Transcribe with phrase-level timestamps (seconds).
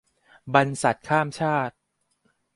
[0.53, 1.75] บรรษัทข้ามชาติ